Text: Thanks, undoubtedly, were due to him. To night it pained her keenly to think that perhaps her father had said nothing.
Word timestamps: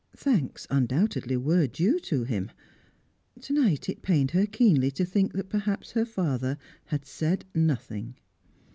Thanks, 0.17 0.65
undoubtedly, 0.71 1.37
were 1.37 1.67
due 1.67 1.99
to 1.99 2.23
him. 2.23 2.49
To 3.41 3.53
night 3.53 3.87
it 3.87 4.01
pained 4.01 4.31
her 4.31 4.47
keenly 4.47 4.89
to 4.89 5.05
think 5.05 5.33
that 5.33 5.47
perhaps 5.47 5.91
her 5.91 6.05
father 6.05 6.57
had 6.85 7.05
said 7.05 7.45
nothing. 7.53 8.15